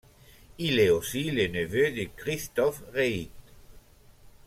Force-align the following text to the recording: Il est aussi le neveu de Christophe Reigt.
Il 0.57 0.79
est 0.79 0.89
aussi 0.89 1.29
le 1.29 1.45
neveu 1.45 1.91
de 1.91 2.09
Christophe 2.17 2.81
Reigt. 2.91 3.29